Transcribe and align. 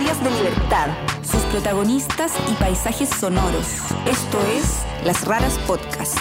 historias 0.00 0.24
de 0.24 0.30
libertad, 0.30 0.88
sus 1.22 1.42
protagonistas 1.52 2.32
y 2.50 2.54
paisajes 2.54 3.08
sonoros. 3.08 3.66
Esto 4.06 4.38
es 4.56 4.82
Las 5.04 5.26
Raras 5.26 5.58
Podcast. 5.66 6.18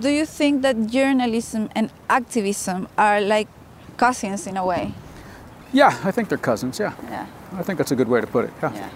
Do 0.00 0.08
you 0.08 0.24
think 0.26 0.62
that 0.62 0.86
journalism 0.86 1.68
and 1.74 1.90
activism 2.08 2.88
are 2.96 3.20
like 3.20 3.48
cousins 3.96 4.46
in 4.46 4.56
a 4.56 4.64
way? 4.64 4.92
Yeah, 5.72 5.92
I 6.04 6.10
think 6.10 6.28
they're 6.28 6.38
cousins. 6.38 6.78
Yeah, 6.78 6.92
Yeah. 7.10 7.26
I 7.58 7.62
think 7.62 7.78
that's 7.78 7.92
a 7.92 7.96
good 7.96 8.08
way 8.08 8.20
to 8.20 8.26
put 8.26 8.44
it. 8.46 8.50
Yeah, 8.62 8.72
Yeah. 8.74 8.88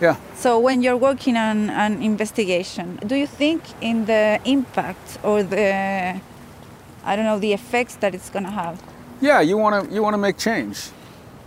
yeah. 0.00 0.16
So 0.36 0.58
when 0.58 0.82
you're 0.82 0.96
working 0.96 1.36
on 1.36 1.70
an 1.70 2.02
investigation, 2.02 2.98
do 3.06 3.14
you 3.16 3.26
think 3.26 3.62
in 3.80 4.06
the 4.06 4.38
impact 4.44 5.18
or 5.22 5.42
the 5.42 6.20
I 7.04 7.16
don't 7.16 7.24
know 7.24 7.38
the 7.38 7.52
effects 7.52 7.96
that 7.96 8.14
it's 8.14 8.30
going 8.30 8.44
to 8.44 8.52
have? 8.52 8.78
Yeah, 9.20 9.42
you 9.42 9.56
want 9.56 9.88
to 9.88 9.94
you 9.94 10.02
want 10.02 10.14
to 10.14 10.18
make 10.18 10.36
change. 10.38 10.90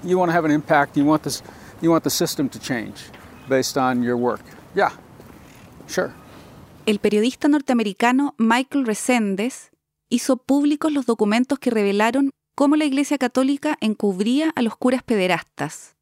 You 0.03 0.17
want 0.17 0.29
to 0.29 0.33
have 0.33 0.45
an 0.45 0.51
impact. 0.51 0.97
You 0.97 1.05
want 1.05 1.23
this 1.23 1.43
you 1.81 1.91
want 1.91 2.03
the 2.03 2.09
system 2.09 2.49
to 2.49 2.59
change 2.59 2.95
based 3.49 3.77
on 3.77 4.03
your 4.03 4.15
work. 4.15 4.41
Yeah, 4.75 4.91
sure. 5.87 6.11
El 6.85 6.99
periodista 6.99 7.47
norteamericano 7.47 8.33
Michael 8.37 8.85
Resendes 8.85 9.71
hizo 10.09 10.37
públicos 10.37 10.91
los 10.91 11.05
documentos 11.05 11.59
que 11.59 11.69
revelaron 11.69 12.31
cómo 12.55 12.75
la 12.75 12.85
Iglesia 12.85 13.17
Católica 13.17 13.77
encubría 13.81 14.51
a 14.55 14.61
los 14.61 14.75
curas 14.77 15.03
pederastas. 15.03 15.95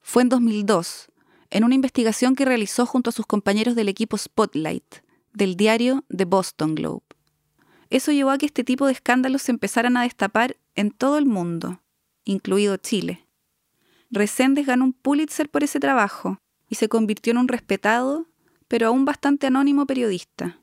Fue 0.00 0.22
en 0.22 0.28
2002, 0.28 1.08
en 1.50 1.64
una 1.64 1.74
investigación 1.74 2.34
que 2.34 2.44
realizó 2.44 2.86
junto 2.86 3.10
a 3.10 3.12
sus 3.12 3.26
compañeros 3.26 3.74
del 3.74 3.88
equipo 3.88 4.16
Spotlight, 4.16 4.96
del 5.32 5.56
diario 5.56 6.04
The 6.14 6.24
Boston 6.24 6.74
Globe. 6.74 7.05
Eso 7.90 8.12
llevó 8.12 8.30
a 8.30 8.38
que 8.38 8.46
este 8.46 8.64
tipo 8.64 8.86
de 8.86 8.92
escándalos 8.92 9.42
se 9.42 9.52
empezaran 9.52 9.96
a 9.96 10.02
destapar 10.02 10.56
en 10.74 10.90
todo 10.90 11.18
el 11.18 11.26
mundo, 11.26 11.82
incluido 12.24 12.76
Chile. 12.76 13.26
Resendes 14.10 14.66
ganó 14.66 14.84
un 14.84 14.92
Pulitzer 14.92 15.48
por 15.48 15.64
ese 15.64 15.80
trabajo 15.80 16.38
y 16.68 16.76
se 16.76 16.88
convirtió 16.88 17.32
en 17.32 17.38
un 17.38 17.48
respetado, 17.48 18.26
pero 18.68 18.88
aún 18.88 19.04
bastante 19.04 19.46
anónimo 19.46 19.86
periodista. 19.86 20.60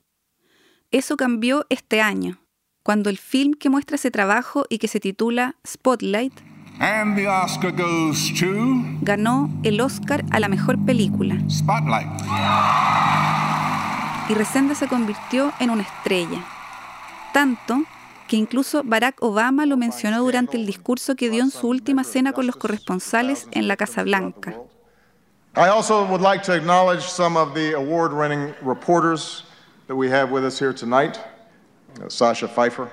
Eso 0.92 1.18
cambió 1.18 1.66
este 1.70 2.02
año, 2.02 2.46
cuando 2.84 3.10
el 3.10 3.18
film 3.18 3.54
que 3.54 3.70
muestra 3.70 3.96
ese 3.96 4.12
trabajo 4.12 4.66
y 4.70 4.78
que 4.78 4.88
se 4.88 5.00
titula 5.00 5.56
Spotlight 5.66 6.34
And 6.80 7.16
the 7.16 7.28
Oscar 7.28 7.72
goes 7.72 8.34
to 8.40 8.48
ganó 9.02 9.50
el 9.64 9.80
Oscar 9.80 10.26
a 10.32 10.40
la 10.40 10.50
mejor 10.50 10.84
película 10.84 11.38
Spotlight. 11.50 12.10
y 14.30 14.34
Resende 14.34 14.74
se 14.76 14.88
convirtió 14.88 15.54
en 15.60 15.70
una 15.70 15.84
estrella. 15.84 16.44
Tanto 17.34 17.84
que 18.28 18.38
incluso 18.38 18.84
Barack 18.84 19.22
Obama 19.22 19.66
lo 19.66 19.76
mencionó 19.76 20.20
durante 20.20 20.58
el 20.58 20.66
discurso 20.66 21.16
que 21.16 21.30
dio 21.30 21.44
en 21.44 21.52
su 21.52 21.68
última 21.68 22.04
cena 22.04 22.32
con 22.32 22.48
los 22.48 22.56
corresponsales 22.56 23.48
en 23.52 23.68
la 23.68 23.76
Casa 23.76 24.04
Blanca. 24.04 24.56
I 25.56 25.68
also 25.68 26.06
would 26.06 26.22
like 26.22 26.44
to 26.46 26.54
acknowledge 26.54 27.04
some 27.04 27.38
of 27.38 27.54
the 27.54 27.74
award 27.76 28.14
winning 28.14 28.56
reporters 28.64 29.46
that 29.88 29.96
we 29.96 30.10
have 30.10 30.32
with 30.32 30.44
us 30.44 30.60
here 30.60 30.74
tonight 30.74 31.20
Uh, 32.02 32.10
Sasha 32.10 32.48
Pfeiffer, 32.48 32.90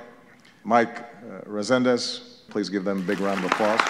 Mike 0.65 1.01
uh, 1.01 1.41
Resendez. 1.49 2.21
Please 2.51 2.69
give 2.69 2.85
them 2.85 2.99
a 2.99 3.01
big 3.01 3.21
round 3.21 3.39
of 3.45 3.51
applause. 3.51 3.81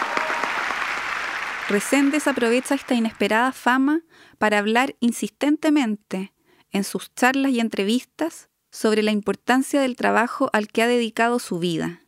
Reséndez 1.69 2.27
aprovecha 2.27 2.75
esta 2.75 2.95
inesperada 2.95 3.53
fama 3.53 4.01
para 4.39 4.59
hablar 4.59 4.97
insistentemente 5.01 6.33
en 6.73 6.85
sus 6.85 7.15
charlas 7.15 7.53
y 7.53 7.61
entrevistas 7.61 8.50
sobre 8.71 9.03
la 9.03 9.11
importancia 9.11 9.81
del 9.81 9.97
trabajo 9.97 10.51
al 10.53 10.69
que 10.69 10.83
ha 10.83 10.87
dedicado 10.87 11.39
su 11.39 11.59
vida, 11.59 12.03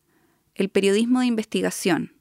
el 0.54 0.68
periodismo 0.68 1.20
de 1.20 1.26
investigación, 1.26 2.12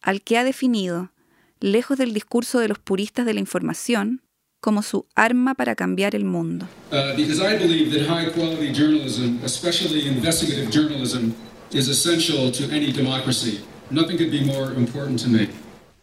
al 0.00 0.22
que 0.22 0.38
ha 0.38 0.44
definido, 0.44 1.12
lejos 1.60 1.98
del 1.98 2.14
discurso 2.14 2.58
de 2.58 2.68
los 2.68 2.78
puristas 2.78 3.26
de 3.26 3.34
la 3.34 3.40
información, 3.40 4.22
como 4.60 4.82
su 4.82 5.06
arma 5.14 5.54
para 5.54 5.74
cambiar 5.74 6.14
el 6.14 6.24
mundo. 6.24 6.66
Uh, 6.92 7.16
because 7.16 7.40
I 7.40 7.56
believe 7.56 7.90
that 7.92 8.06
high 8.06 8.30
quality 8.30 8.72
journalism, 8.72 9.38
especially 9.44 10.06
investigative 10.06 10.70
journalism, 10.70 11.32
is 11.72 11.88
essential 11.88 12.52
to 12.52 12.64
any 12.64 12.92
democracy. 12.92 13.60
Nothing 13.90 14.18
could 14.18 14.30
be 14.30 14.44
more 14.44 14.72
important 14.74 15.22
to 15.22 15.28
me. 15.28 15.48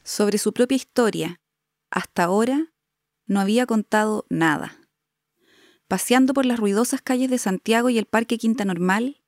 Sobre 0.04 0.38
su 0.38 0.54
propia 0.54 0.75
historia, 0.75 1.40
hasta 1.92 2.24
ahora, 2.24 2.72
no 3.28 3.40
había 3.40 3.66
contado 3.66 4.25
nada. 4.30 4.78
Paseando 5.88 6.34
por 6.34 6.46
las 6.46 6.59
ruidosas 6.59 7.02
calles 7.02 7.30
de 7.30 7.38
Santiago 7.38 7.90
y 7.90 7.98
el 7.98 8.06
Parque 8.06 8.38
Quinta 8.38 8.66
Normal, 8.66 9.22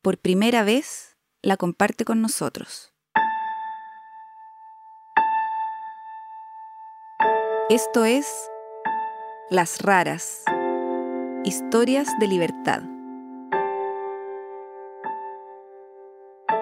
por 0.00 0.16
primera 0.16 0.64
vez 0.64 1.18
la 1.42 1.58
comparte 1.58 2.06
con 2.06 2.22
nosotros. 2.22 2.94
Esto 7.68 8.06
es 8.06 8.26
Las 9.50 9.82
Raras, 9.82 10.42
Historias 11.44 12.08
de 12.18 12.28
Libertad. 12.28 12.82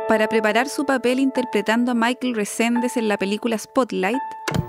Para 0.08 0.28
preparar 0.28 0.68
su 0.68 0.84
papel 0.84 1.20
interpretando 1.20 1.92
a 1.92 1.94
Michael 1.94 2.34
Resendes 2.34 2.96
en 2.96 3.06
la 3.06 3.18
película 3.18 3.56
Spotlight, 3.56 4.18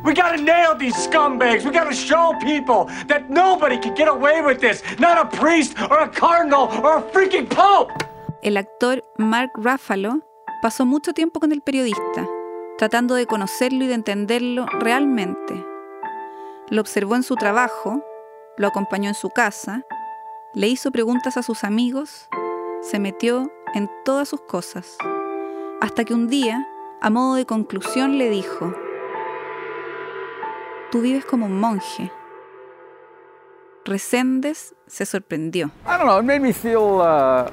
We 0.06 0.14
gotta 0.14 0.38
nail 0.38 0.76
these 0.78 0.96
scumbags. 0.96 1.66
We 1.66 1.72
gotta 1.72 1.96
show 1.96 2.34
people 2.40 2.86
that 3.08 3.30
nobody 3.30 3.78
can 3.78 3.96
get 3.96 4.08
away 4.08 4.42
with 4.42 4.62
this. 4.62 4.84
Not 5.00 5.18
a 5.18 5.26
priest 5.38 5.76
or 5.90 6.00
a 6.00 6.08
cardinal 6.08 6.70
or 6.84 7.00
a 7.00 7.02
freaking 7.02 7.50
pope. 7.50 7.92
el 8.46 8.58
actor 8.58 9.04
Mark 9.18 9.50
Ruffalo 9.56 10.20
pasó 10.62 10.86
mucho 10.86 11.14
tiempo 11.14 11.40
con 11.40 11.52
el 11.52 11.62
periodista, 11.62 12.28
tratando 12.78 13.16
de 13.16 13.26
conocerlo 13.26 13.84
y 13.86 13.88
de 13.88 13.96
entenderlo 13.96 14.68
realmente. 14.68 15.66
Lo 16.70 16.82
observó 16.82 17.16
en 17.16 17.24
su 17.24 17.38
trabajo, 17.38 18.04
lo 18.58 18.68
acompañó 18.68 19.10
en 19.10 19.16
su 19.16 19.32
casa, 19.32 19.82
le 20.54 20.68
hizo 20.68 20.92
preguntas 20.92 21.38
a 21.38 21.42
sus 21.42 21.64
amigos, 21.64 22.30
se 22.82 23.00
metió 23.00 23.52
en 23.74 23.90
todas 24.06 24.30
sus 24.30 24.42
cosas, 24.42 24.96
hasta 25.82 26.04
que 26.06 26.14
un 26.14 26.28
día, 26.28 26.68
a 27.02 27.10
modo 27.10 27.34
de 27.34 27.48
conclusión, 27.48 28.20
le 28.20 28.30
dijo, 28.30 28.76
Tú 30.96 31.02
vives 31.02 31.26
como 31.26 31.46
un 31.46 31.60
monje. 31.60 32.10
Reséndez 33.84 34.74
se 34.88 35.06
sorprendió. 35.06 35.70
I 35.86 35.98
don't 35.98 36.06
know. 36.06 36.18
It 36.20 36.24
made 36.24 36.40
me 36.40 36.54
feel 36.54 37.02
uh, 37.02 37.50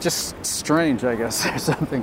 just 0.00 0.34
strange, 0.42 1.04
I 1.04 1.14
guess, 1.14 1.46
or 1.54 1.60
something. 1.60 2.02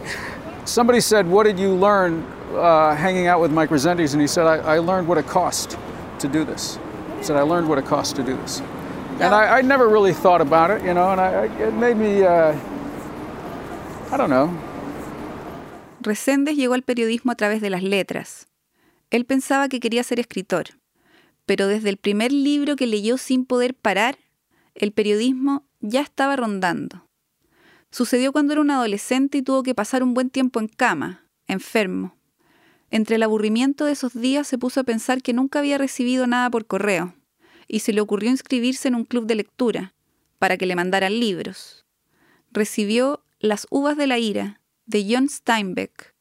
Somebody 0.64 1.02
said, 1.02 1.28
"What 1.28 1.44
did 1.44 1.60
you 1.60 1.76
learn 1.76 2.24
uh, 2.56 2.96
hanging 2.96 3.28
out 3.28 3.42
with 3.42 3.52
Mike 3.52 3.70
Resendiz?" 3.70 4.14
And 4.14 4.22
he 4.22 4.28
said, 4.28 4.48
I, 4.48 4.76
"I 4.76 4.80
learned 4.80 5.10
what 5.10 5.18
it 5.18 5.28
cost 5.28 5.78
to 6.20 6.30
do 6.30 6.46
this." 6.46 6.80
He 7.18 7.24
said, 7.26 7.36
"I 7.36 7.42
learned 7.42 7.68
what 7.68 7.78
it 7.78 7.86
cost 7.86 8.16
to 8.16 8.24
do 8.24 8.38
this." 8.38 8.62
And 9.20 9.36
I, 9.36 9.58
I 9.58 9.62
never 9.64 9.90
really 9.90 10.14
thought 10.14 10.40
about 10.40 10.72
it, 10.72 10.82
you 10.82 10.94
know, 10.94 11.12
and 11.12 11.20
I, 11.20 11.44
I- 11.44 11.68
it 11.68 11.74
made 11.74 11.98
me, 11.98 12.24
uh, 12.24 12.56
I 14.14 14.16
don't 14.18 14.30
know, 14.30 14.50
Reséndez 16.02 16.56
llegó 16.56 16.74
al 16.74 16.84
periodismo 16.84 17.34
a 17.34 17.36
través 17.36 17.60
de 17.60 17.70
las 17.70 17.84
letras. 17.84 18.48
Él 19.10 19.26
pensaba 19.26 19.70
que 19.70 19.80
quería 19.80 20.04
ser 20.04 20.20
escritor, 20.20 20.80
pero 21.46 21.68
desde 21.68 21.90
el 21.90 21.98
primer 21.98 22.32
libro 22.32 22.76
que 22.76 22.88
leyó 22.88 23.18
sin 23.18 23.46
poder 23.46 23.76
parar, 23.76 24.18
el 24.74 24.92
periodismo 24.92 25.68
ya 25.80 26.02
estaba 26.02 26.36
rondando. 26.36 27.08
Sucedió 27.92 28.32
cuando 28.32 28.54
era 28.54 28.62
un 28.62 28.72
adolescente 28.72 29.38
y 29.38 29.42
tuvo 29.42 29.64
que 29.64 29.76
pasar 29.76 30.04
un 30.04 30.14
buen 30.14 30.30
tiempo 30.30 30.60
en 30.60 30.68
cama, 30.68 31.30
enfermo. 31.48 32.18
Entre 32.92 33.16
el 33.16 33.24
aburrimiento 33.24 33.86
de 33.86 33.94
esos 33.94 34.14
días 34.14 34.48
se 34.48 34.58
puso 34.58 34.82
a 34.82 34.84
pensar 34.84 35.22
que 35.22 35.34
nunca 35.34 35.60
había 35.60 35.78
recibido 35.78 36.28
nada 36.28 36.50
por 36.50 36.66
correo, 36.66 37.16
y 37.68 37.80
se 37.80 37.94
le 37.94 38.02
ocurrió 38.02 38.30
inscribirse 38.30 38.88
en 38.88 38.96
un 38.96 39.06
club 39.06 39.26
de 39.26 39.36
lectura, 39.36 39.94
para 40.40 40.58
que 40.58 40.66
le 40.66 40.76
mandaran 40.76 41.20
libros. 41.20 41.86
Recibió 42.52 43.24
Las 43.40 43.68
uvas 43.70 43.98
de 43.98 44.08
la 44.08 44.20
ira, 44.20 44.62
de 44.86 45.06
John 45.10 45.30
Steinbeck. 45.30 46.16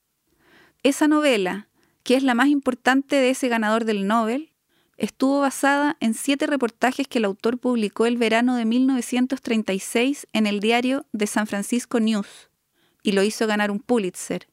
Esa 0.83 1.09
novela, 1.09 1.69
que 2.05 2.15
es 2.15 2.23
la 2.23 2.35
más 2.35 2.49
importante 2.49 3.17
de 3.17 3.31
ese 3.31 3.49
ganador 3.49 3.85
del 3.85 4.07
Nobel, 4.07 4.53
estuvo 4.97 5.41
basada 5.41 5.97
en 6.01 6.15
siete 6.15 6.47
reportajes 6.47 7.09
que 7.09 7.19
el 7.19 7.25
autor 7.25 7.59
publicó 7.59 8.07
el 8.07 8.17
verano 8.17 8.55
de 8.55 8.65
1936 8.65 10.29
en 10.33 10.47
el 10.47 10.61
diario 10.61 11.07
The 11.17 11.27
San 11.27 11.47
Francisco 11.47 11.99
News 11.99 12.51
y 13.03 13.13
lo 13.13 13.23
hizo 13.23 13.47
ganar 13.47 13.71
un 13.71 13.81
Pulitzer. 13.81 14.47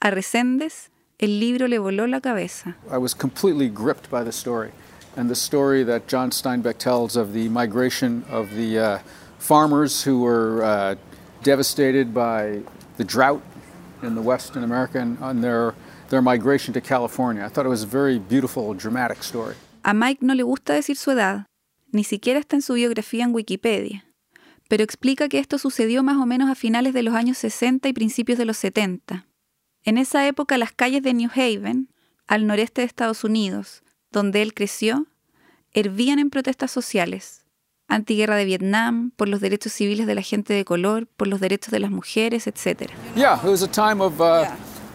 A 0.00 0.10
Reséndez, 0.10 0.90
el 1.18 1.40
libro 1.40 1.68
le 1.68 1.78
voló 1.78 2.06
la 2.06 2.20
cabeza. 2.20 2.76
I 2.90 2.98
was 2.98 3.14
completely 3.14 3.68
gripped 3.68 4.10
by 4.10 4.22
the 4.22 4.32
story. 4.32 4.70
And 5.16 5.30
the 5.30 5.36
story 5.36 5.84
that 5.84 6.08
John 6.08 6.30
Steinbeck 6.30 6.78
tells 6.78 7.16
of 7.16 7.32
the 7.32 7.48
migration 7.48 8.24
of 8.28 8.50
the 8.54 8.78
uh, 8.78 8.98
farmers 9.38 10.02
who 10.02 10.20
were 10.20 10.62
uh, 10.64 10.96
devastated 11.42 12.12
by 12.12 12.62
the 12.96 13.04
drought 13.04 13.42
in 14.02 14.16
the 14.16 14.22
West 14.22 14.56
in 14.56 14.64
America 14.64 15.00
on 15.20 15.40
their, 15.40 15.74
their 16.08 16.22
migration 16.22 16.72
to 16.74 16.80
California. 16.80 17.44
I 17.44 17.48
thought 17.48 17.66
it 17.66 17.70
was 17.70 17.82
a 17.82 17.86
very 17.86 18.18
beautiful, 18.18 18.74
dramatic 18.74 19.22
story. 19.22 19.54
A 19.82 19.92
Mike 19.92 20.24
no 20.24 20.34
le 20.34 20.42
gusta 20.42 20.72
decir 20.72 20.96
su 20.96 21.10
edad, 21.10 21.46
ni 21.92 22.04
siquiera 22.04 22.40
está 22.40 22.56
en 22.56 22.62
su 22.62 22.74
biografía 22.74 23.24
en 23.24 23.34
Wikipedia, 23.34 24.04
pero 24.68 24.82
explica 24.82 25.28
que 25.28 25.38
esto 25.38 25.58
sucedió 25.58 26.02
más 26.02 26.16
o 26.16 26.26
menos 26.26 26.50
a 26.50 26.54
finales 26.54 26.94
de 26.94 27.02
los 27.02 27.14
años 27.14 27.38
60 27.38 27.88
y 27.88 27.92
principios 27.92 28.38
de 28.38 28.44
los 28.46 28.56
70. 28.56 29.26
En 29.84 29.98
esa 29.98 30.26
época 30.26 30.58
las 30.58 30.72
calles 30.72 31.02
de 31.02 31.12
New 31.14 31.30
Haven, 31.34 31.88
al 32.26 32.46
noreste 32.46 32.80
de 32.80 32.86
Estados 32.86 33.22
Unidos, 33.24 33.82
donde 34.10 34.40
él 34.42 34.54
creció, 34.54 35.06
hervían 35.72 36.18
en 36.18 36.30
protestas 36.30 36.70
sociales, 36.70 37.44
antiguerra 37.88 38.36
de 38.36 38.46
Vietnam, 38.46 39.10
por 39.16 39.28
los 39.28 39.40
derechos 39.40 39.72
civiles 39.72 40.06
de 40.06 40.14
la 40.14 40.22
gente 40.22 40.54
de 40.54 40.64
color, 40.64 41.06
por 41.06 41.28
los 41.28 41.40
derechos 41.40 41.70
de 41.70 41.80
las 41.80 41.90
mujeres, 41.90 42.46
etc. 42.46 42.90
Yeah, 43.14 43.38
it 43.44 43.50
was 43.50 43.62
a 43.62 43.68
time 43.68 44.02
of 44.02 44.18
uh, 44.20 44.46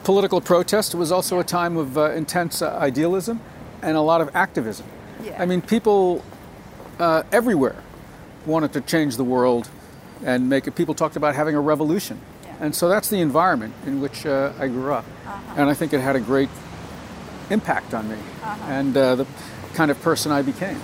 political 0.09 0.41
protest. 0.41 0.95
It 0.95 0.97
was 0.97 1.11
also 1.11 1.37
a 1.37 1.43
time 1.43 1.77
of 1.77 1.95
uh, 1.95 2.09
intense 2.13 2.63
uh, 2.63 2.75
idealism 2.81 3.39
and 3.83 3.95
a 3.95 4.01
lot 4.01 4.21
of 4.21 4.35
activism. 4.35 4.87
I 5.37 5.45
mean, 5.45 5.61
people 5.61 6.23
uh, 6.97 7.21
everywhere 7.31 7.75
wanted 8.47 8.73
to 8.73 8.81
change 8.81 9.17
the 9.17 9.23
world 9.23 9.69
and 10.25 10.49
make 10.49 10.65
it. 10.65 10.73
People 10.73 10.95
talked 10.95 11.15
about 11.15 11.35
having 11.35 11.55
a 11.55 11.61
revolution. 11.61 12.17
And 12.59 12.73
so 12.73 12.89
that's 12.89 13.09
the 13.11 13.21
environment 13.21 13.75
in 13.85 14.01
which 14.01 14.25
uh, 14.25 14.51
I 14.57 14.67
grew 14.67 14.91
up. 14.91 15.05
And 15.55 15.69
I 15.69 15.75
think 15.75 15.93
it 15.93 16.01
had 16.01 16.15
a 16.15 16.19
great 16.31 16.49
impact 17.51 17.93
on 17.93 18.09
me 18.09 18.17
and 18.65 18.97
uh, 18.97 19.13
the 19.13 19.27
kind 19.75 19.91
of 19.91 20.01
person 20.01 20.31
I 20.31 20.41
became. 20.41 20.81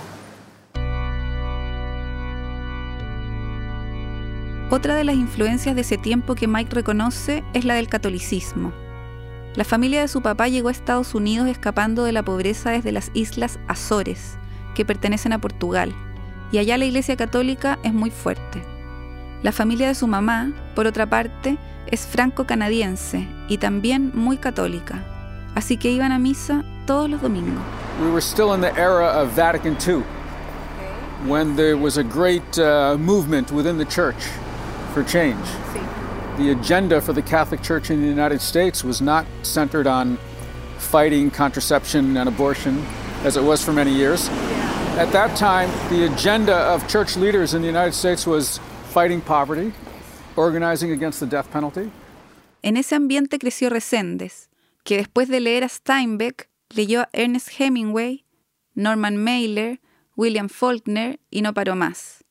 Otra 4.70 4.94
de 4.94 5.02
las 5.02 5.16
influencias 5.16 5.74
de 5.74 5.80
ese 5.80 5.98
tiempo 5.98 6.36
que 6.36 6.46
Mike 6.46 6.72
reconoce 6.72 7.42
es 7.54 7.64
la 7.64 7.74
del 7.74 7.88
catolicismo. 7.88 8.85
La 9.56 9.64
familia 9.64 10.02
de 10.02 10.08
su 10.08 10.20
papá 10.20 10.48
llegó 10.48 10.68
a 10.68 10.72
Estados 10.72 11.14
Unidos 11.14 11.48
escapando 11.48 12.04
de 12.04 12.12
la 12.12 12.22
pobreza 12.22 12.72
desde 12.72 12.92
las 12.92 13.10
islas 13.14 13.58
Azores, 13.68 14.36
que 14.74 14.84
pertenecen 14.84 15.32
a 15.32 15.40
Portugal, 15.40 15.94
y 16.52 16.58
allá 16.58 16.76
la 16.76 16.84
Iglesia 16.84 17.16
Católica 17.16 17.78
es 17.82 17.94
muy 17.94 18.10
fuerte. 18.10 18.62
La 19.42 19.52
familia 19.52 19.88
de 19.88 19.94
su 19.94 20.06
mamá, 20.06 20.52
por 20.74 20.86
otra 20.86 21.06
parte, 21.06 21.56
es 21.86 22.06
franco-canadiense 22.06 23.26
y 23.48 23.56
también 23.56 24.12
muy 24.14 24.36
católica, 24.36 25.02
así 25.54 25.78
que 25.78 25.90
iban 25.90 26.12
a 26.12 26.18
misa 26.18 26.62
todos 26.86 27.08
los 27.08 27.22
domingos. 27.22 27.62
We 28.02 28.10
were 28.10 28.20
still 28.20 28.52
in 28.54 28.60
the 28.60 28.78
era 28.78 29.22
of 29.22 29.34
Vatican 29.34 29.78
II, 29.86 30.02
when 31.26 31.56
there 31.56 31.76
was 31.76 31.96
a 31.96 32.02
great 32.02 32.58
uh, 32.58 32.98
movement 32.98 33.50
within 33.52 33.78
the 33.78 33.86
church 33.86 34.22
for 34.92 35.02
change. 35.02 35.40
The 36.36 36.50
agenda 36.50 37.00
for 37.00 37.14
the 37.14 37.22
Catholic 37.22 37.62
Church 37.62 37.90
in 37.90 38.02
the 38.02 38.06
United 38.06 38.42
States 38.42 38.84
was 38.84 39.00
not 39.00 39.24
centered 39.42 39.86
on 39.86 40.18
fighting 40.76 41.30
contraception 41.30 42.16
and 42.18 42.28
abortion, 42.28 42.84
as 43.24 43.38
it 43.38 43.42
was 43.42 43.64
for 43.64 43.72
many 43.72 43.90
years. 43.90 44.28
At 44.98 45.12
that 45.12 45.34
time, 45.34 45.70
the 45.88 46.04
agenda 46.04 46.54
of 46.54 46.86
church 46.88 47.16
leaders 47.16 47.54
in 47.54 47.62
the 47.62 47.66
United 47.66 47.94
States 47.94 48.26
was 48.26 48.60
fighting 48.90 49.22
poverty, 49.22 49.72
organizing 50.36 50.90
against 50.90 51.20
the 51.20 51.26
death 51.26 51.50
penalty. 51.50 51.90
En 52.62 52.76
ese 52.76 52.92
ambiente 52.92 53.38
creció 53.38 53.70
Reséndez, 53.70 54.50
que 54.84 54.98
después 54.98 55.28
de 55.28 55.40
leer 55.40 55.64
a 55.64 55.68
Steinbeck 55.68 56.50
leyó 56.68 57.00
a 57.00 57.08
Ernest 57.14 57.48
Hemingway, 57.58 58.24
Norman 58.74 59.16
Mailer, 59.16 59.80
William 60.16 60.50
Faulkner 60.50 61.18
y 61.30 61.40
no 61.40 61.54
paró 61.54 61.76
más. 61.76 62.25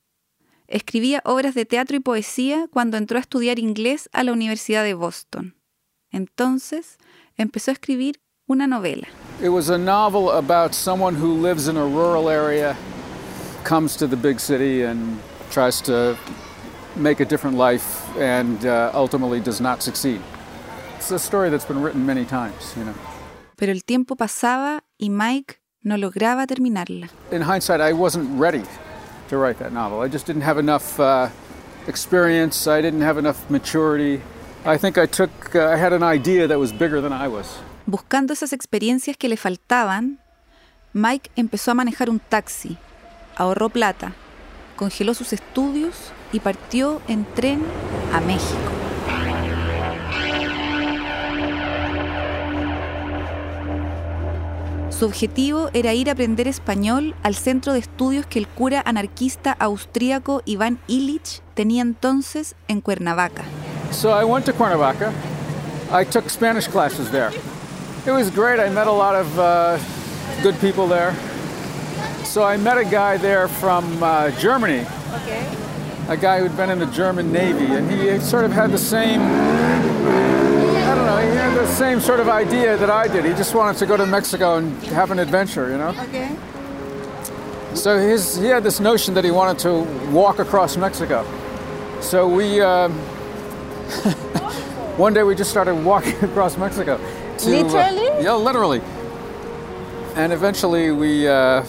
Escribía 0.67 1.21
obras 1.25 1.53
de 1.53 1.65
teatro 1.65 1.95
y 1.95 1.99
poesía 1.99 2.67
cuando 2.71 2.97
entró 2.97 3.17
a 3.17 3.21
estudiar 3.21 3.59
inglés 3.59 4.09
a 4.13 4.23
la 4.23 4.33
Universidad 4.33 4.83
de 4.83 4.95
Boston. 4.95 5.55
Entonces 6.11 6.97
empezó 7.37 7.69
a 7.71 7.73
escribir 7.73 8.19
una 8.47 8.65
novela. 8.65 9.07
It 9.41 9.49
was 9.49 9.69
a 9.69 9.77
novel 9.77 10.31
about 10.31 10.73
someone 10.73 11.15
who 11.15 11.33
lives 11.33 11.67
in 11.67 11.77
a 11.77 11.85
rural 11.85 12.29
area, 12.29 12.75
comes 13.63 13.95
to 13.97 14.07
the 14.07 14.15
big 14.15 14.39
city, 14.39 14.83
and 14.83 15.19
tries 15.51 15.81
to 15.83 16.15
make 16.95 17.21
a 17.21 17.25
different 17.25 17.57
life, 17.57 18.01
and 18.19 18.65
uh, 18.65 18.91
ultimately 18.93 19.39
does 19.39 19.61
not 19.61 19.83
succeed. 19.83 20.21
It's 20.97 21.11
a 21.11 21.19
story 21.19 21.49
that's 21.49 21.65
been 21.65 21.83
written 21.83 22.05
many 22.05 22.25
times, 22.25 22.73
you 22.75 22.85
know. 22.85 22.95
Pero 23.55 23.71
el 23.71 23.83
tiempo 23.83 24.15
pasaba 24.15 24.83
y 24.97 25.09
Mike 25.09 25.59
no 25.81 25.97
lograba 25.97 26.47
terminarla. 26.47 27.09
In 27.31 27.41
hindsight, 27.41 27.81
I 27.81 27.93
wasn't 27.93 28.27
ready 28.39 28.63
to 29.35 29.41
write 29.41 29.59
that 29.59 29.71
novel. 29.71 30.01
I 30.01 30.07
just 30.07 30.25
didn't 30.25 30.43
have 30.43 30.57
enough 30.57 30.99
uh, 30.99 31.29
experience. 31.87 32.67
I 32.67 32.81
didn't 32.81 33.01
have 33.01 33.17
enough 33.17 33.49
maturity. 33.49 34.21
I 34.65 34.77
think 34.77 34.97
I 34.97 35.05
took, 35.05 35.31
uh, 35.55 35.73
I 35.73 35.77
had 35.77 35.93
an 35.93 36.03
idea 36.03 36.47
that 36.47 36.59
was 36.59 36.71
bigger 36.71 37.01
than 37.01 37.13
I 37.13 37.27
was. 37.27 37.47
Buscando 37.85 38.33
esas 38.33 38.51
experiencias 38.51 39.15
que 39.17 39.29
le 39.29 39.37
faltaban, 39.37 40.17
Mike 40.93 41.29
empezó 41.35 41.71
a 41.71 41.75
manejar 41.75 42.09
un 42.09 42.19
taxi, 42.19 42.77
ahorró 43.35 43.69
plata, 43.69 44.13
congeló 44.75 45.13
sus 45.13 45.33
estudios 45.33 46.11
y 46.31 46.39
partió 46.39 47.01
en 47.07 47.25
tren 47.35 47.61
a 48.11 48.21
México. 48.21 48.84
Su 54.97 55.05
objetivo 55.05 55.69
era 55.73 55.93
ir 55.93 56.07
a 56.07 56.13
aprender 56.13 56.47
español 56.47 57.15
al 57.21 57.35
centro 57.35 57.73
de 57.73 57.79
estudios 57.79 58.25
que 58.25 58.39
el 58.39 58.47
cura 58.47 58.81
anarquista 58.85 59.51
austríaco 59.59 60.41
Iván 60.45 60.79
Illich 60.87 61.41
tenía 61.53 61.81
entonces 61.81 62.55
en 62.69 62.79
Cuernavaca. 62.79 63.43
So 63.91 64.17
I 64.17 64.23
went 64.23 64.45
to 64.45 64.53
Cuernavaca. 64.53 65.11
I 65.91 66.05
took 66.05 66.29
Spanish 66.29 66.69
classes 66.69 67.11
there. 67.11 67.31
It 68.07 68.11
was 68.11 68.31
great. 68.31 68.61
I 68.61 68.69
met 68.69 68.87
a 68.87 68.91
lot 68.91 69.15
of 69.15 69.27
uh, 69.37 69.77
good 70.41 70.55
people 70.61 70.87
there. 70.87 71.13
So 72.23 72.45
I 72.45 72.55
met 72.55 72.77
a 72.77 72.85
guy 72.85 73.17
there 73.17 73.49
from 73.49 74.01
uh, 74.01 74.31
Germany. 74.39 74.85
Okay. 75.23 75.45
A 76.07 76.15
guy 76.15 76.39
who'd 76.39 76.55
been 76.55 76.69
in 76.69 76.79
the 76.79 76.91
German 76.93 77.33
Navy, 77.33 77.65
and 77.65 77.91
he 77.91 78.17
sort 78.19 78.45
of 78.45 78.53
had 78.53 78.71
the 78.71 78.77
same. 78.77 79.21
Know. 81.15 81.31
He 81.31 81.37
had 81.37 81.57
the 81.57 81.67
same 81.67 81.99
sort 81.99 82.19
of 82.19 82.27
idea 82.27 82.77
that 82.77 82.89
I 82.89 83.07
did. 83.07 83.25
He 83.25 83.33
just 83.33 83.55
wanted 83.55 83.77
to 83.79 83.85
go 83.85 83.97
to 83.97 84.05
Mexico 84.05 84.57
and 84.57 84.71
have 84.87 85.11
an 85.11 85.19
adventure, 85.19 85.69
you 85.69 85.77
know. 85.77 85.89
Okay. 85.89 86.35
So 87.73 87.97
his, 87.99 88.37
he 88.37 88.47
had 88.47 88.63
this 88.63 88.79
notion 88.79 89.13
that 89.15 89.23
he 89.23 89.31
wanted 89.31 89.59
to 89.59 89.81
walk 90.11 90.39
across 90.39 90.77
Mexico. 90.77 91.25
So 92.01 92.27
we, 92.27 92.61
um, 92.61 92.93
one 94.97 95.13
day 95.13 95.23
we 95.23 95.35
just 95.35 95.51
started 95.51 95.75
walking 95.75 96.15
across 96.23 96.57
Mexico. 96.57 96.97
to, 96.97 97.03
uh, 97.03 97.63
Literally? 97.63 98.23
yeah, 98.23 98.33
literally. 98.33 98.81
And 100.15 100.31
eventually 100.31 100.91
we, 100.91 101.27
uh, 101.27 101.65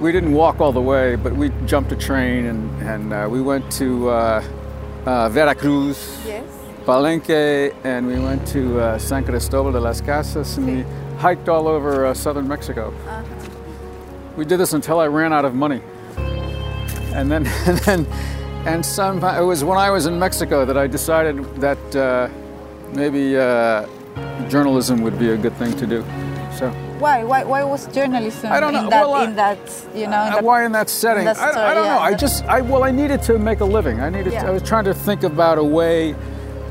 we 0.00 0.12
didn't 0.12 0.32
walk 0.32 0.60
all 0.60 0.72
the 0.72 0.80
way, 0.80 1.16
but 1.16 1.32
we 1.32 1.50
jumped 1.66 1.90
a 1.92 1.96
train 1.96 2.46
and, 2.46 2.82
and 2.82 3.12
uh, 3.12 3.26
we 3.28 3.42
went 3.42 3.70
to 3.72 4.08
uh, 4.10 4.44
uh, 5.06 5.28
Veracruz, 5.30 6.20
Yes. 6.24 6.44
Palenque, 6.84 7.74
and 7.84 8.06
we 8.06 8.18
went 8.18 8.46
to 8.48 8.78
uh, 8.78 8.98
San 8.98 9.24
Cristobal 9.24 9.72
de 9.72 9.80
las 9.80 10.00
Casas, 10.02 10.58
and 10.58 10.66
we 10.66 10.84
hiked 11.18 11.48
all 11.48 11.66
over 11.66 12.06
uh, 12.06 12.14
southern 12.14 12.46
Mexico. 12.46 12.92
We 14.36 14.44
did 14.44 14.58
this 14.58 14.74
until 14.74 15.00
I 15.00 15.06
ran 15.06 15.32
out 15.32 15.46
of 15.46 15.54
money, 15.54 15.80
and 17.14 17.30
then 17.30 17.46
and 17.66 17.78
then 17.78 18.06
and 18.66 18.84
some. 18.84 19.24
It 19.24 19.40
was 19.40 19.64
when 19.64 19.78
I 19.78 19.90
was 19.90 20.06
in 20.06 20.18
Mexico 20.18 20.66
that 20.66 20.76
I 20.76 20.86
decided 20.86 21.42
that 21.56 21.96
uh, 21.96 22.28
maybe 22.92 23.36
uh, 23.36 23.86
journalism 24.48 25.00
would 25.02 25.18
be 25.18 25.30
a 25.30 25.36
good 25.38 25.54
thing 25.54 25.74
to 25.78 25.86
do. 25.86 26.02
So 26.58 26.70
Why? 26.98 27.24
Why? 27.24 27.44
Why 27.44 27.64
was 27.64 27.86
journalism 27.94 28.52
I 28.52 28.60
don't 28.60 28.74
know. 28.74 28.84
in 28.84 28.90
that? 28.90 29.00
Well, 29.08 29.14
I- 29.14 29.24
in 29.24 29.36
that, 29.36 29.58
you 29.94 30.06
know. 30.06 30.22
In 30.26 30.32
uh, 30.32 30.34
that, 30.36 30.44
why 30.44 30.66
in 30.66 30.72
that 30.72 30.90
setting? 30.90 31.24
that 31.24 31.38
I, 31.38 31.70
I 31.70 31.74
don't 31.74 31.86
know. 31.86 31.98
I 31.98 32.12
just 32.14 32.44
I 32.44 32.60
well 32.60 32.84
I 32.84 32.90
needed 32.90 33.22
to 33.22 33.38
make 33.38 33.60
a 33.60 33.64
living. 33.64 34.00
I 34.00 34.10
needed. 34.10 34.34
Yeah. 34.34 34.46
I 34.46 34.50
was 34.50 34.62
trying 34.62 34.84
to 34.84 34.92
think 34.92 35.22
about 35.22 35.56
a 35.56 35.64
way 35.64 36.14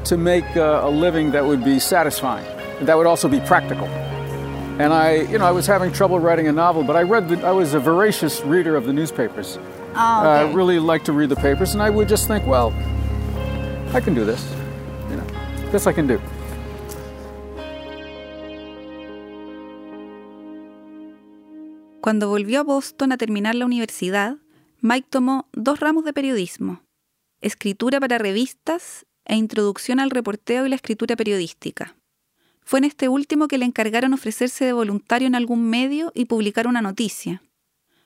to 0.05 0.17
make 0.17 0.45
uh, 0.55 0.81
a 0.83 0.89
living 0.89 1.31
that 1.31 1.45
would 1.45 1.63
be 1.63 1.79
satisfying, 1.79 2.45
that 2.81 2.97
would 2.97 3.07
also 3.07 3.27
be 3.27 3.39
practical. 3.41 3.87
And 4.79 4.91
I, 4.91 5.21
you 5.29 5.37
know, 5.37 5.45
I 5.45 5.51
was 5.51 5.67
having 5.67 5.91
trouble 5.91 6.19
writing 6.19 6.47
a 6.47 6.51
novel, 6.51 6.83
but 6.83 6.95
I 6.95 7.03
read. 7.03 7.29
The, 7.29 7.45
I 7.45 7.51
was 7.51 7.75
a 7.75 7.79
voracious 7.79 8.41
reader 8.41 8.75
of 8.75 8.85
the 8.85 8.93
newspapers. 8.93 9.59
Ah, 9.93 10.39
I 10.39 10.51
really 10.51 10.79
liked 10.79 11.05
to 11.05 11.13
read 11.13 11.29
the 11.29 11.35
papers, 11.35 11.75
and 11.75 11.83
I 11.83 11.91
would 11.91 12.09
just 12.09 12.27
think, 12.27 12.47
well, 12.47 12.73
I 13.93 14.01
can 14.01 14.15
do 14.15 14.25
this. 14.25 14.43
You 15.09 15.17
know, 15.17 15.71
this 15.71 15.85
I 15.85 15.93
can 15.93 16.07
do. 16.07 16.19
Cuando 22.01 22.27
volvió 22.29 22.61
a 22.61 22.63
Boston 22.63 23.11
a 23.11 23.17
terminar 23.17 23.55
la 23.55 23.65
universidad, 23.65 24.37
Mike 24.81 25.07
tomó 25.09 25.47
dos 25.53 25.79
ramos 25.79 26.03
de 26.03 26.11
periodismo, 26.11 26.81
escritura 27.41 27.99
para 28.01 28.17
revistas 28.17 29.05
e 29.25 29.35
introducción 29.35 29.99
al 29.99 30.09
reporteo 30.09 30.65
y 30.65 30.69
la 30.69 30.75
escritura 30.75 31.15
periodística. 31.15 31.95
Fue 32.65 32.79
en 32.79 32.85
este 32.85 33.09
último 33.09 33.47
que 33.47 33.57
le 33.57 33.65
encargaron 33.65 34.13
ofrecerse 34.13 34.65
de 34.65 34.73
voluntario 34.73 35.27
en 35.27 35.35
algún 35.35 35.69
medio 35.69 36.11
y 36.15 36.25
publicar 36.25 36.67
una 36.67 36.81
noticia. 36.81 37.41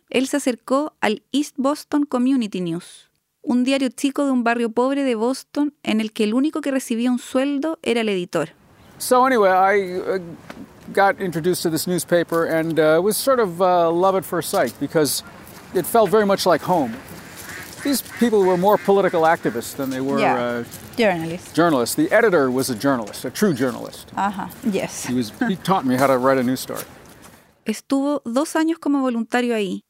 Él 0.09 0.27
se 0.27 0.37
acercó 0.37 0.93
al 1.01 1.23
East 1.31 1.55
Boston 1.57 2.05
Community 2.05 2.61
News, 2.61 3.09
un 3.41 3.63
diario 3.63 3.89
chico 3.89 4.25
de 4.25 4.31
un 4.31 4.43
barrio 4.43 4.69
pobre 4.69 5.03
de 5.03 5.15
Boston 5.15 5.73
en 5.83 6.01
el 6.01 6.11
que 6.11 6.23
el 6.23 6.33
único 6.33 6.61
que 6.61 6.71
recibía 6.71 7.11
un 7.11 7.19
sueldo 7.19 7.79
era 7.81 8.01
el 8.01 8.09
editor. 8.09 8.49
So 8.99 9.25
anyway, 9.25 9.51
I 9.51 9.99
uh, 9.99 10.19
got 10.93 11.21
introduced 11.21 11.61
to 11.63 11.69
this 11.69 11.87
newspaper 11.87 12.45
and 12.45 12.79
uh, 12.79 12.99
was 13.01 13.15
sort 13.15 13.39
of 13.39 13.61
uh, 13.61 13.91
love 13.91 14.17
at 14.17 14.25
first 14.25 14.49
sight 14.49 14.73
because 14.79 15.23
it 15.75 15.85
felt 15.85 16.09
very 16.09 16.25
much 16.25 16.45
like 16.45 16.63
home. 16.63 16.93
These 17.83 18.01
people 18.19 18.39
were 18.39 18.57
more 18.57 18.77
political 18.77 19.21
activists 19.23 19.75
than 19.75 19.89
they 19.89 20.01
were 20.01 20.19
Yeah. 20.19 20.61
uh, 20.61 20.63
Journalist. 20.97 21.53
journalists. 21.55 21.95
The 21.95 22.09
editor 22.11 22.49
was 22.51 22.69
a 22.69 22.75
journalist, 22.75 23.25
a 23.25 23.29
true 23.31 23.53
journalist. 23.53 24.09
Uh-huh. 24.15 24.47
Yes. 24.71 25.05
He 25.07 25.13
was 25.13 25.31
he 25.47 25.55
taught 25.55 25.85
me 25.85 25.95
how 25.95 26.07
to 26.07 26.17
write 26.17 26.39
a 26.39 26.43
news 26.43 26.59
story. 26.61 26.83
Estuvo 27.65 28.21
dos 28.25 28.55
años 28.55 28.79
como 28.79 29.01
voluntario 29.01 29.53
ahí 29.55 29.83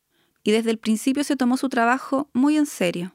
y 0.44 0.52
desde 0.52 0.72
el 0.72 0.78
principio 0.80 1.24
se 1.24 1.36
tomó 1.36 1.58
su 1.58 1.70
trabajo 1.70 2.30
muy 2.34 2.58
en 2.58 2.66
serio. 2.66 3.14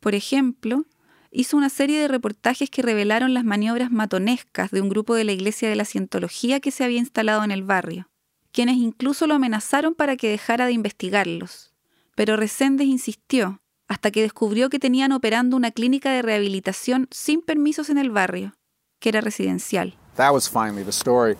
Por 0.00 0.14
ejemplo, 0.14 0.84
hizo 1.30 1.56
una 1.56 1.68
serie 1.70 2.00
de 2.00 2.08
reportajes 2.08 2.68
que 2.70 2.82
revelaron 2.82 3.34
las 3.34 3.44
maniobras 3.44 3.90
matonescas 3.90 4.70
de 4.70 4.80
un 4.82 4.88
grupo 4.88 5.14
de 5.14 5.24
la 5.24 5.32
Iglesia 5.32 5.68
de 5.68 5.76
la 5.76 5.84
Cientología 5.84 6.60
que 6.60 6.70
se 6.70 6.84
había 6.84 6.98
instalado 6.98 7.42
en 7.44 7.50
el 7.50 7.62
barrio, 7.62 8.08
quienes 8.52 8.76
incluso 8.76 9.26
lo 9.26 9.34
amenazaron 9.34 9.94
para 9.94 10.16
que 10.16 10.28
dejara 10.30 10.66
de 10.66 10.72
investigarlos. 10.72 11.72
Pero 12.14 12.36
Reséndez 12.36 12.86
insistió 12.86 13.60
hasta 13.88 14.10
que 14.10 14.22
descubrió 14.22 14.68
que 14.70 14.78
tenían 14.78 15.12
operando 15.12 15.56
una 15.56 15.70
clínica 15.70 16.10
de 16.10 16.22
rehabilitación 16.22 17.08
sin 17.10 17.40
permisos 17.40 17.88
en 17.90 17.98
el 17.98 18.10
barrio, 18.10 18.52
que 19.00 19.08
era 19.10 19.20
residencial. 19.20 19.94
That 20.16 20.32
was 20.32 20.48
finally 20.48 20.82
the 20.82 20.90
story 20.92 21.36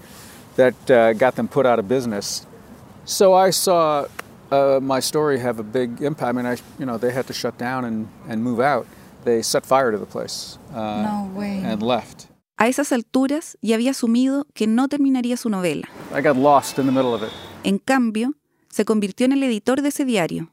that 0.56 0.74
uh, 0.90 1.12
got 1.18 1.34
them 1.34 1.48
put 1.48 1.66
out 1.66 1.78
of 1.78 1.86
business. 1.88 2.46
So 3.04 3.34
I 3.34 3.50
saw 3.52 4.06
uh, 4.50 4.78
my 4.80 5.00
story 5.00 5.38
have 5.40 5.58
a 5.60 5.64
big 5.64 6.02
impact. 6.02 6.30
I 6.30 6.32
mean, 6.32 6.46
I, 6.46 6.56
you 6.78 6.84
know, 6.86 6.98
they 6.98 7.12
had 7.12 7.26
to 7.26 7.32
shut 7.32 7.56
down 7.58 7.84
and, 7.84 8.06
and 8.28 8.42
move 8.42 8.60
out. 8.60 8.86
They 9.24 9.42
set 9.42 9.64
fire 9.66 9.90
to 9.90 9.98
the 9.98 10.06
place 10.06 10.58
uh, 10.74 11.02
No 11.02 11.30
way. 11.34 11.62
and 11.64 11.82
left. 11.82 12.26
A 12.58 12.68
esas 12.68 12.90
alturas 12.92 13.58
ya 13.60 13.74
había 13.74 13.90
asumido 13.90 14.46
que 14.54 14.66
no 14.66 14.88
terminaría 14.88 15.36
su 15.36 15.48
novela. 15.50 15.88
I 16.14 16.22
got 16.22 16.36
lost 16.36 16.78
in 16.78 16.86
the 16.86 16.92
middle 16.92 17.12
of 17.14 17.22
it. 17.22 17.30
En 17.64 17.78
cambio, 17.78 18.34
se 18.70 18.84
convirtió 18.84 19.26
en 19.26 19.32
el 19.32 19.42
editor 19.42 19.82
de 19.82 19.88
ese 19.88 20.04
diario. 20.04 20.50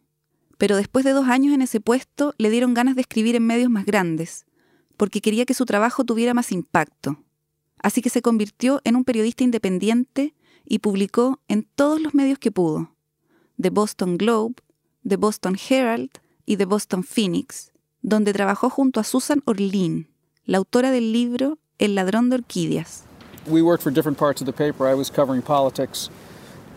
Pero 0.57 0.75
después 0.75 1.03
de 1.05 1.11
dos 1.11 1.27
años 1.27 1.53
en 1.53 1.61
ese 1.61 1.79
puesto, 1.79 2.33
le 2.37 2.49
dieron 2.49 2.73
ganas 2.73 2.95
de 2.95 3.01
escribir 3.01 3.35
en 3.35 3.45
medios 3.45 3.69
más 3.69 3.85
grandes, 3.85 4.45
porque 4.97 5.21
quería 5.21 5.45
que 5.45 5.53
su 5.53 5.65
trabajo 5.65 6.03
tuviera 6.03 6.33
más 6.33 6.51
impacto. 6.51 7.17
Así 7.81 8.01
que 8.01 8.09
se 8.09 8.21
convirtió 8.21 8.79
en 8.83 8.95
un 8.95 9.03
periodista 9.03 9.43
independiente 9.43 10.33
y 10.65 10.79
publicó 10.79 11.39
en 11.47 11.67
todos 11.75 12.01
los 12.01 12.13
medios 12.13 12.39
que 12.39 12.51
pudo. 12.51 12.91
The 13.61 13.69
Boston 13.69 14.17
Globe, 14.17 14.55
The 15.07 15.17
Boston 15.17 15.57
Herald 15.69 16.11
y 16.45 16.57
The 16.57 16.65
Boston 16.65 17.03
Phoenix, 17.03 17.71
donde 18.01 18.33
trabajó 18.33 18.69
junto 18.69 18.99
a 18.99 19.03
Susan 19.03 19.41
Orlean, 19.45 20.07
la 20.45 20.57
autora 20.59 20.91
del 20.91 21.11
libro 21.11 21.57
El 21.77 21.95
ladrón 21.95 22.29
de 22.29 22.35
orquídeas. 22.35 23.03
We 23.47 23.61
worked 23.61 23.83
for 23.83 23.91
different 23.91 24.17
parts 24.17 24.41
of 24.41 24.45
the 24.45 24.53
paper. 24.53 24.87
I 24.87 24.93
was 24.93 25.09
covering 25.09 25.41
politics, 25.41 26.09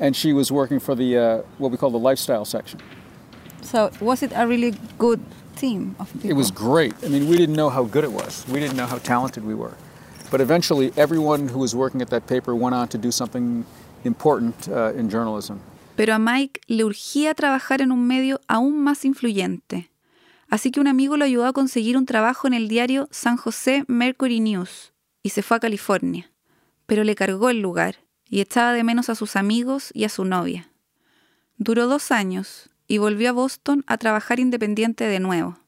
and 0.00 0.16
she 0.16 0.32
was 0.32 0.50
working 0.50 0.80
for 0.80 0.96
the 0.96 1.16
uh, 1.16 1.42
what 1.58 1.70
we 1.70 1.76
call 1.76 1.92
the 1.92 1.98
lifestyle 1.98 2.44
section. 2.44 2.80
So 3.66 3.90
was 4.00 4.22
it 4.22 4.32
a 4.34 4.46
really 4.46 4.74
good 4.96 5.20
team 5.56 5.96
of 5.98 6.12
people? 6.12 6.30
It 6.30 6.36
was 6.36 6.52
great. 6.52 6.94
I 7.04 7.08
mean, 7.08 7.28
we 7.28 7.36
didn't 7.36 7.56
know 7.56 7.68
how 7.68 7.84
good 7.84 8.04
it 8.04 8.12
was. 8.12 8.46
We 8.48 8.60
didn't 8.60 8.76
know 8.76 8.86
how 8.86 8.98
talented 8.98 9.44
we 9.44 9.54
were. 9.54 9.74
But 10.30 10.40
eventually, 10.40 10.92
everyone 10.96 11.48
who 11.48 11.58
was 11.58 11.74
working 11.74 12.00
at 12.00 12.10
that 12.10 12.26
paper 12.26 12.54
went 12.54 12.74
on 12.74 12.88
to 12.88 12.98
do 12.98 13.10
something 13.10 13.64
important 14.04 14.68
uh, 14.68 14.92
in 14.96 15.10
journalism. 15.10 15.60
Pero 15.96 16.14
a 16.14 16.18
Mike 16.18 16.60
le 16.68 16.84
urgía 16.84 17.34
trabajar 17.34 17.80
en 17.80 17.90
un 17.90 18.06
medio 18.06 18.40
aún 18.48 18.84
más 18.84 19.04
influyente. 19.04 19.90
Así 20.48 20.70
que 20.70 20.80
un 20.80 20.86
amigo 20.86 21.16
lo 21.16 21.24
ayudó 21.24 21.46
a 21.46 21.52
conseguir 21.52 21.96
un 21.96 22.06
trabajo 22.06 22.46
en 22.46 22.54
el 22.54 22.68
diario 22.68 23.08
San 23.10 23.36
José 23.36 23.84
Mercury 23.88 24.38
News 24.38 24.92
y 25.22 25.30
se 25.30 25.42
fue 25.42 25.56
a 25.56 25.60
California. 25.60 26.30
Pero 26.86 27.02
le 27.02 27.16
cargó 27.16 27.50
el 27.50 27.60
lugar 27.60 27.96
y 28.28 28.40
echaba 28.40 28.72
de 28.72 28.84
menos 28.84 29.08
a 29.08 29.16
sus 29.16 29.34
amigos 29.34 29.90
y 29.92 30.04
a 30.04 30.08
su 30.08 30.24
novia. 30.24 30.70
Duró 31.58 31.88
dos 31.88 32.12
años 32.12 32.70
y 32.86 32.98
volvió 32.98 33.30
a 33.30 33.32
Boston 33.32 33.84
a 33.86 33.98
trabajar 33.98 34.40
independiente 34.40 35.04
de 35.04 35.20
nuevo. 35.20 35.58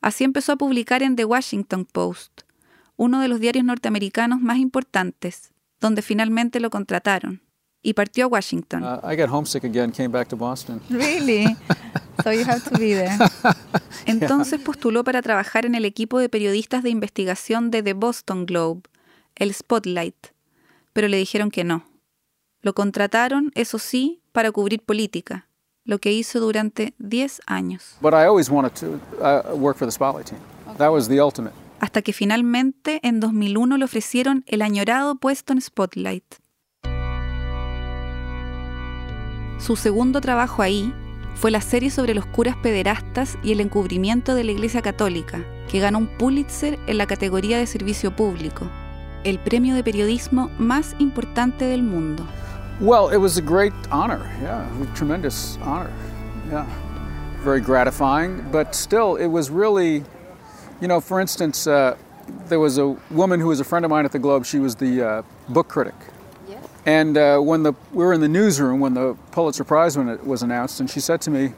Así 0.00 0.24
empezó 0.24 0.52
a 0.52 0.56
publicar 0.56 1.02
en 1.02 1.16
The 1.16 1.24
Washington 1.24 1.84
Post, 1.84 2.42
uno 2.96 3.20
de 3.20 3.28
los 3.28 3.40
diarios 3.40 3.64
norteamericanos 3.64 4.40
más 4.40 4.58
importantes, 4.58 5.52
donde 5.80 6.02
finalmente 6.02 6.60
lo 6.60 6.70
contrataron, 6.70 7.42
y 7.82 7.94
partió 7.94 8.24
a 8.24 8.28
Washington. 8.28 8.84
Uh, 8.84 9.10
I 9.10 9.16
got 9.16 9.30
homesick 9.30 9.64
again, 9.64 9.92
came 9.92 10.08
back 10.08 10.28
to 10.28 10.36
Boston. 10.36 10.80
Really? 10.90 11.56
so 12.24 12.32
you 12.32 12.44
have 12.44 12.62
to 12.68 12.78
be 12.78 12.94
there. 12.94 13.16
Entonces 14.06 14.60
postuló 14.60 15.04
para 15.04 15.22
trabajar 15.22 15.66
en 15.66 15.74
el 15.74 15.84
equipo 15.84 16.18
de 16.18 16.28
periodistas 16.28 16.82
de 16.82 16.90
investigación 16.90 17.70
de 17.70 17.82
The 17.82 17.92
Boston 17.92 18.46
Globe, 18.46 18.82
el 19.34 19.52
Spotlight, 19.52 20.28
pero 20.92 21.08
le 21.08 21.16
dijeron 21.16 21.50
que 21.50 21.64
no. 21.64 21.84
Lo 22.62 22.74
contrataron, 22.74 23.52
eso 23.54 23.78
sí, 23.78 24.22
para 24.32 24.50
cubrir 24.50 24.82
política, 24.82 25.45
lo 25.86 25.98
que 25.98 26.12
hizo 26.12 26.40
durante 26.40 26.92
10 26.98 27.40
años, 27.46 27.96
But 28.02 28.12
I 28.12 28.26
always 28.26 28.50
wanted 28.50 28.72
to 28.80 28.98
work 29.56 29.78
for 29.78 29.86
the 29.88 29.92
Spotlight 29.92 30.26
team. 30.26 30.40
That 30.76 30.90
was 30.90 31.08
the 31.08 31.20
ultimate. 31.22 31.54
hasta 31.80 32.02
que 32.02 32.12
finalmente 32.12 33.00
en 33.02 33.20
2001 33.20 33.76
le 33.76 33.84
ofrecieron 33.84 34.44
el 34.46 34.62
añorado 34.62 35.16
puesto 35.16 35.52
en 35.52 35.60
Spotlight. 35.60 36.24
Su 39.58 39.76
segundo 39.76 40.20
trabajo 40.20 40.62
ahí 40.62 40.92
fue 41.34 41.50
la 41.50 41.60
serie 41.60 41.90
sobre 41.90 42.14
los 42.14 42.24
curas 42.26 42.56
pederastas 42.56 43.36
y 43.42 43.52
el 43.52 43.60
encubrimiento 43.60 44.34
de 44.34 44.44
la 44.44 44.52
Iglesia 44.52 44.80
Católica, 44.82 45.44
que 45.70 45.80
ganó 45.80 45.98
un 45.98 46.06
Pulitzer 46.06 46.78
en 46.86 46.98
la 46.98 47.06
categoría 47.06 47.58
de 47.58 47.66
servicio 47.66 48.14
público, 48.14 48.70
el 49.24 49.38
premio 49.38 49.74
de 49.74 49.84
periodismo 49.84 50.50
más 50.58 50.94
importante 50.98 51.66
del 51.66 51.82
mundo. 51.82 52.26
Well, 52.80 53.08
it 53.08 53.16
was 53.16 53.38
a 53.38 53.42
great 53.42 53.72
honor. 53.90 54.30
Yeah, 54.42 54.82
a 54.82 54.94
tremendous 54.94 55.56
honor. 55.62 55.90
Yeah, 56.50 56.68
very 57.38 57.60
gratifying. 57.60 58.46
But 58.52 58.74
still, 58.74 59.16
it 59.16 59.28
was 59.28 59.48
really, 59.48 60.04
you 60.82 60.88
know, 60.88 61.00
for 61.00 61.18
instance, 61.18 61.66
uh, 61.66 61.96
there 62.48 62.60
was 62.60 62.76
a 62.76 62.88
woman 63.10 63.40
who 63.40 63.48
was 63.48 63.60
a 63.60 63.64
friend 63.64 63.86
of 63.86 63.90
mine 63.90 64.04
at 64.04 64.12
the 64.12 64.18
Globe. 64.18 64.44
She 64.44 64.58
was 64.58 64.76
the 64.76 65.02
uh, 65.02 65.22
book 65.48 65.68
critic. 65.68 65.94
And 66.84 67.16
uh, 67.16 67.38
when 67.40 67.62
the, 67.62 67.72
we 67.92 68.04
were 68.04 68.12
in 68.12 68.20
the 68.20 68.28
newsroom 68.28 68.78
when 68.78 68.94
the 68.94 69.16
Pulitzer 69.32 69.64
Prize 69.64 69.96
when 69.96 70.08
it 70.08 70.24
was 70.24 70.42
announced, 70.42 70.78
and 70.78 70.88
she 70.88 71.00
said 71.00 71.20
to 71.22 71.30
me, 71.30 71.52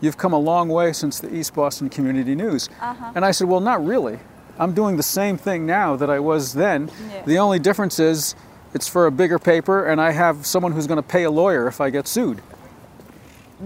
You've 0.00 0.18
come 0.18 0.32
a 0.32 0.38
long 0.38 0.68
way 0.68 0.92
since 0.92 1.20
the 1.20 1.34
East 1.34 1.54
Boston 1.54 1.88
Community 1.88 2.34
News. 2.34 2.68
Uh-huh. 2.80 3.12
And 3.14 3.24
I 3.24 3.30
said, 3.30 3.48
Well, 3.48 3.60
not 3.60 3.84
really. 3.84 4.18
I'm 4.58 4.74
doing 4.74 4.96
the 4.96 5.02
same 5.02 5.38
thing 5.38 5.66
now 5.66 5.96
that 5.96 6.10
I 6.10 6.18
was 6.18 6.52
then. 6.52 6.90
The 7.26 7.38
only 7.38 7.58
difference 7.58 7.98
is 7.98 8.34
it's 8.74 8.88
for 8.88 9.06
a 9.06 9.10
bigger 9.10 9.38
paper, 9.38 9.86
and 9.86 10.00
I 10.00 10.10
have 10.10 10.44
someone 10.44 10.72
who's 10.72 10.86
going 10.86 11.02
to 11.02 11.08
pay 11.08 11.22
a 11.22 11.30
lawyer 11.30 11.68
if 11.68 11.80
I 11.80 11.90
get 11.90 12.08
sued. 12.08 12.42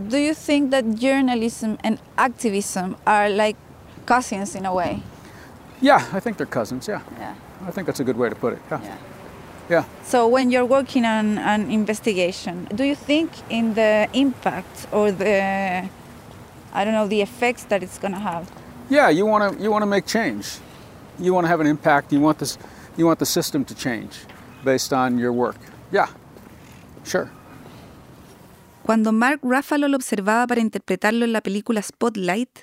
Do 0.08 0.18
you 0.18 0.34
think 0.34 0.70
that 0.70 0.94
journalism 0.94 1.78
and 1.82 1.98
activism 2.16 2.96
are 3.06 3.30
like 3.30 3.56
cousins 4.04 4.54
in 4.54 4.66
a 4.66 4.72
way? 4.72 5.02
Yeah, 5.80 6.06
I 6.12 6.20
think 6.20 6.36
they're 6.36 6.46
cousins, 6.46 6.86
yeah. 6.86 7.00
Yeah. 7.18 7.34
I 7.66 7.70
think 7.70 7.86
that's 7.86 8.00
a 8.00 8.04
good 8.04 8.16
way 8.16 8.28
to 8.28 8.34
put 8.34 8.52
it. 8.52 8.58
Yeah. 8.70 8.82
Yeah. 8.82 8.96
Yeah. 9.70 9.84
So 10.02 10.28
when 10.28 10.50
you're 10.50 10.64
working 10.64 11.04
on 11.04 11.38
an 11.38 11.70
investigation, 11.70 12.68
do 12.74 12.84
you 12.84 12.94
think 12.94 13.30
in 13.50 13.74
the 13.74 14.08
impact 14.12 14.86
or 14.92 15.10
the 15.12 15.88
I 16.72 16.84
don't 16.84 16.94
know 16.94 17.06
the 17.06 17.22
effects 17.22 17.64
that 17.64 17.82
it's 17.82 17.98
going 17.98 18.12
to 18.12 18.20
have? 18.20 18.50
Yeah, 18.88 19.10
you 19.10 19.26
want 19.26 19.58
to 19.58 19.62
you 19.62 19.70
want 19.70 19.82
to 19.82 19.86
make 19.86 20.06
change. 20.06 20.58
You 21.18 21.34
want 21.34 21.44
to 21.44 21.48
have 21.48 21.60
an 21.60 21.66
impact. 21.66 22.12
You 22.12 22.20
want 22.20 22.38
this 22.38 22.56
you 22.96 23.04
want 23.04 23.18
the 23.18 23.26
system 23.26 23.64
to 23.66 23.74
change 23.74 24.24
based 24.64 24.92
on 24.92 25.18
your 25.18 25.32
work. 25.32 25.56
Yeah. 25.92 26.08
Sure. 27.04 27.28
Cuando 28.82 29.12
Mark 29.12 29.40
Ruffalo 29.42 29.88
lo 29.88 29.96
observaba 29.96 30.46
para 30.46 30.60
interpretarlo 30.60 31.24
en 31.24 31.32
la 31.32 31.42
película 31.42 31.82
Spotlight 31.82 32.60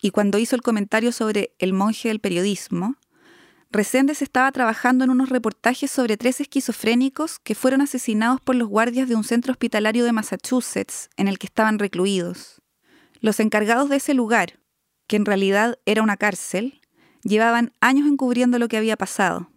y 0.00 0.10
cuando 0.10 0.38
hizo 0.38 0.56
el 0.56 0.62
comentario 0.62 1.12
sobre 1.12 1.54
el 1.58 1.72
monje 1.72 2.08
del 2.08 2.18
periodismo, 2.18 2.96
Reséndez 3.72 4.20
estaba 4.20 4.50
trabajando 4.50 5.04
en 5.04 5.10
unos 5.10 5.28
reportajes 5.28 5.88
sobre 5.88 6.16
tres 6.16 6.40
esquizofrénicos 6.40 7.38
que 7.38 7.54
fueron 7.54 7.82
asesinados 7.82 8.40
por 8.40 8.56
los 8.56 8.68
guardias 8.68 9.08
de 9.08 9.14
un 9.14 9.22
centro 9.22 9.52
hospitalario 9.52 10.04
de 10.04 10.10
Massachusetts 10.10 11.08
en 11.16 11.28
el 11.28 11.38
que 11.38 11.46
estaban 11.46 11.78
recluidos. 11.78 12.60
Los 13.20 13.38
encargados 13.38 13.88
de 13.88 13.96
ese 13.96 14.12
lugar, 14.12 14.58
que 15.06 15.14
en 15.14 15.24
realidad 15.24 15.78
era 15.86 16.02
una 16.02 16.16
cárcel, 16.16 16.80
llevaban 17.22 17.72
años 17.80 18.08
encubriendo 18.08 18.58
lo 18.58 18.66
que 18.66 18.76
había 18.76 18.96
pasado. 18.96 19.49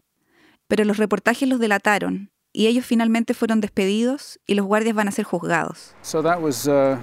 Pero 0.68 0.86
los 0.86 0.98
reportajes 0.98 1.48
los 1.48 1.60
delataron 1.60 2.32
y 2.54 2.68
ellos 2.68 2.86
finalmente 2.86 3.34
fueron 3.34 3.62
despedidos 3.62 4.40
y 4.48 4.54
los 4.54 4.66
guardias 4.66 4.96
van 4.96 5.08
a 5.08 5.12
ser 5.12 5.26
juzgados. 5.26 5.94
So 6.02 6.22
that 6.22 6.42
was 6.42 6.68
uh, 6.68 6.98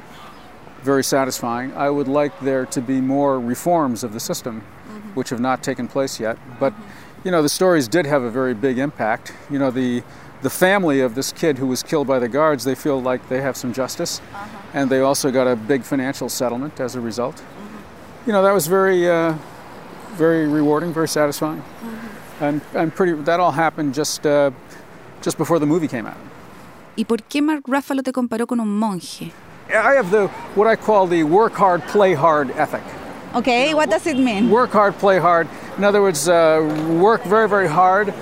very 0.85 1.03
satisfying. 1.03 1.73
I 1.77 1.91
would 1.91 2.09
like 2.09 2.33
there 2.41 2.67
to 2.67 2.81
be 2.81 3.01
more 3.01 3.39
reforms 3.39 4.05
of 4.05 4.13
the 4.13 4.21
system, 4.21 4.61
mm-hmm. 4.61 5.15
which 5.15 5.31
have 5.31 5.41
not 5.41 5.63
taken 5.63 5.89
place 5.89 6.21
yet. 6.21 6.39
But 6.59 6.73
mm-hmm. 6.73 7.27
you 7.27 7.31
know, 7.31 7.43
the 7.43 7.49
stories 7.49 7.89
did 7.89 8.07
have 8.07 8.23
a 8.23 8.31
very 8.31 8.55
big 8.55 8.79
impact. 8.79 9.33
You 9.51 9.59
know, 9.59 9.71
the 9.71 10.03
the 10.43 10.51
family 10.51 11.01
of 11.01 11.15
this 11.15 11.33
kid 11.33 11.59
who 11.59 11.67
was 11.67 11.83
killed 11.83 12.07
by 12.07 12.19
the 12.19 12.29
guards, 12.29 12.65
they 12.65 12.75
feel 12.75 13.01
like 13.01 13.29
they 13.29 13.43
have 13.43 13.57
some 13.57 13.73
justice, 13.75 14.21
uh-huh. 14.21 14.47
and 14.73 14.89
they 14.89 15.01
also 15.01 15.31
got 15.31 15.47
a 15.47 15.55
big 15.55 15.83
financial 15.83 16.29
settlement 16.29 16.81
as 16.81 16.95
a 16.95 17.01
result. 17.01 17.37
Mm-hmm. 17.37 18.27
You 18.27 18.33
know, 18.33 18.43
that 18.43 18.55
was 18.55 18.67
very, 18.67 19.09
uh, 19.09 19.35
very 20.13 20.47
rewarding, 20.47 20.95
very 20.95 21.09
satisfying, 21.09 21.63
and 22.41 22.61
and 22.75 22.95
pretty. 22.95 23.13
That 23.13 23.41
all 23.41 23.53
happened 23.53 23.95
just 23.95 24.27
uh, 24.27 24.51
just 25.23 25.39
before 25.39 25.59
the 25.59 25.67
movie 25.67 25.89
came 25.89 26.07
out. 26.07 26.17
¿Y 26.97 27.05
por 27.05 27.19
qué 27.19 27.43
Mark 27.43 27.65
Ruffalo 27.67 28.03
te 28.03 28.13
comparó 28.13 28.47
con 28.47 28.61
un 28.61 28.69
monje? 28.69 29.33
I 29.69 29.95
have 29.95 30.11
the 30.11 30.29
what 30.55 30.67
I 30.67 30.77
call 30.77 31.07
the 31.07 31.23
work 31.23 31.53
hard, 31.55 31.83
play 31.83 32.15
hard 32.15 32.51
ethic. 32.53 32.83
Okay, 33.33 33.75
what 33.75 33.89
does 33.89 34.07
it 34.07 34.19
mean? 34.19 34.51
Work 34.51 34.71
hard, 34.71 34.99
play 34.99 35.19
hard. 35.21 35.47
In 35.79 35.85
other 35.85 36.03
words, 36.03 36.29
uh, 36.29 36.61
work 37.01 37.23
very, 37.23 37.49
very 37.49 37.69
hard, 37.69 38.13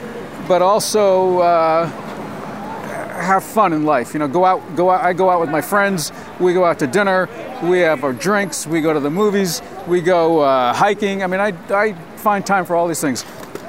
but 0.47 0.61
also 0.61 1.39
uh, 1.39 1.87
have 1.87 3.43
fun 3.43 3.73
in 3.73 3.85
life. 3.85 4.13
You 4.13 4.21
know, 4.21 4.29
go 4.29 4.45
out, 4.45 4.61
go 4.77 4.91
out. 4.91 5.03
I 5.03 5.15
go 5.15 5.31
out 5.31 5.41
with 5.41 5.49
my 5.51 5.63
friends. 5.63 6.13
We 6.39 6.53
go 6.53 6.67
out 6.67 6.79
to 6.81 6.87
dinner. 6.87 7.27
We 7.63 7.79
have 7.79 8.05
our 8.05 8.13
drinks. 8.13 8.67
We 8.67 8.83
go 8.83 8.93
to 8.93 9.01
the 9.01 9.11
movies. 9.11 9.63
We 9.87 10.03
go 10.03 10.41
uh, 10.41 10.75
hiking. 10.75 11.23
I 11.23 11.27
mean, 11.27 11.41
I, 11.41 11.55
I 11.71 11.95
find 12.17 12.45
time 12.45 12.67
for 12.67 12.77
all 12.77 12.87
these 12.87 13.01
things. 13.01 13.25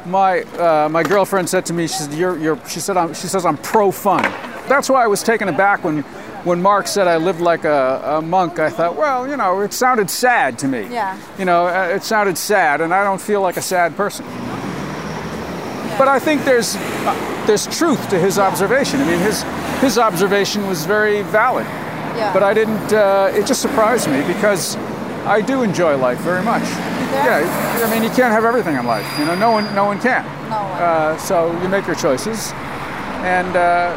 My 0.06 0.42
uh, 0.42 0.90
my 0.90 1.04
girlfriend 1.04 1.50
said 1.50 1.66
to 1.68 1.74
me, 1.74 1.88
she 1.88 1.94
said, 1.94 2.14
you're, 2.14 2.38
you're, 2.38 2.68
she 2.68 2.80
said, 2.80 2.98
I'm, 2.98 3.14
she 3.14 3.28
says 3.28 3.46
I'm 3.46 3.58
pro 3.58 3.92
fun. 3.92 4.24
That's 4.68 4.90
why 4.90 5.04
I 5.04 5.08
was 5.08 5.24
taken 5.24 5.48
aback 5.50 5.84
when 5.84 6.04
when 6.44 6.62
Mark 6.62 6.88
said 6.88 7.08
I 7.08 7.18
lived 7.18 7.42
like 7.42 7.66
a, 7.66 8.02
a, 8.18 8.22
monk, 8.22 8.60
I 8.60 8.70
thought, 8.70 8.96
well, 8.96 9.28
you 9.28 9.36
know, 9.36 9.60
it 9.62 9.74
sounded 9.74 10.10
sad 10.10 10.58
to 10.60 10.68
me. 10.68 10.84
Yeah. 10.84 11.20
You 11.38 11.46
know, 11.46 11.68
uh, 11.68 11.94
it 11.94 12.04
sounded 12.04 12.38
sad, 12.38 12.80
and 12.82 12.94
I 12.94 13.04
don't 13.04 13.22
feel 13.22 13.42
like 13.42 13.58
a 13.58 13.62
sad 13.62 13.96
person. 13.98 14.26
Yeah. 14.26 15.96
But 15.98 16.08
I 16.08 16.20
think 16.20 16.46
there's 16.46 16.76
uh, 16.78 17.44
there's 17.46 17.68
truth 17.68 18.10
to 18.10 18.20
his 18.20 18.40
observation. 18.40 19.02
I 19.02 19.06
mean, 19.06 19.20
his 19.20 19.44
his 19.82 19.98
observation 19.98 20.66
was 20.68 20.86
very 20.86 21.24
valid. 21.24 21.66
Yeah. 22.16 22.34
But 22.34 22.44
I 22.44 22.54
didn't. 22.54 22.94
Uh, 22.94 23.32
it 23.34 23.46
just 23.46 23.62
surprised 23.62 24.10
me 24.10 24.26
because 24.26 24.76
I 25.26 25.42
do 25.42 25.64
enjoy 25.64 25.98
life 25.98 26.20
very 26.20 26.44
much. 26.44 26.64
Yeah. 26.64 27.40
yeah. 27.40 27.86
I 27.86 27.90
mean, 27.92 28.04
you 28.04 28.10
can't 28.10 28.32
have 28.32 28.46
everything 28.46 28.76
in 28.76 28.86
life. 28.86 29.06
You 29.20 29.26
know, 29.26 29.36
no 29.36 29.52
one 29.52 29.74
no 29.76 29.86
one 29.86 30.00
can. 30.00 30.24
No 30.50 30.58
one. 30.58 30.82
Uh, 30.82 31.18
so 31.18 31.52
you 31.62 31.70
make 31.70 31.86
your 31.88 31.96
choices, 31.96 32.52
and 33.24 33.56
uh, 33.56 33.96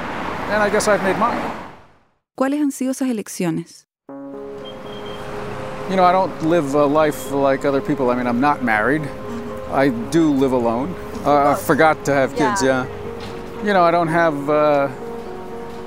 and 0.51 0.63
I 0.63 0.69
guess 0.71 0.89
I've 0.89 1.03
made 1.03 1.19
mine. 1.19 1.41
¿Cuáles 2.39 2.61
han 2.61 2.71
sido 2.71 2.93
esas 2.93 3.09
elecciones? 3.09 3.87
You 5.91 5.97
know, 5.97 6.05
I 6.05 6.13
don't 6.13 6.43
live 6.45 6.75
a 6.75 6.87
life 6.87 7.31
like 7.33 7.65
other 7.65 7.83
people. 7.83 8.11
I 8.11 8.17
mean, 8.17 8.27
I'm 8.27 8.41
not 8.41 8.63
married. 8.65 9.03
I 9.71 9.91
do 10.11 10.33
live 10.33 10.53
alone. 10.53 10.95
Uh, 11.25 11.51
I 11.51 11.55
forgot 11.55 12.05
to 12.07 12.13
have 12.15 12.31
kids, 12.35 12.63
yeah. 12.63 12.87
yeah. 12.87 13.65
You 13.65 13.73
know, 13.75 13.83
I 13.83 13.91
don't 13.91 14.09
have 14.09 14.51
uh, 14.51 14.89